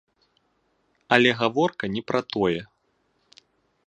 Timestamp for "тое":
2.37-2.61